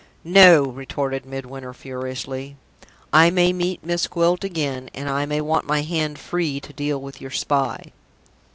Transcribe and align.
"No!" 0.23 0.63
retorted 0.63 1.27
Midwinter, 1.27 1.75
furiously. 1.75 2.55
"I 3.13 3.29
may 3.29 3.53
meet 3.53 3.85
Miss 3.85 4.07
Gwilt 4.07 4.43
again, 4.43 4.89
and 4.95 5.07
I 5.07 5.27
may 5.27 5.41
want 5.41 5.67
my 5.67 5.83
hand 5.83 6.17
free 6.17 6.59
to 6.59 6.73
deal 6.73 6.99
with 6.99 7.21
your 7.21 7.29
spy!" 7.29 7.91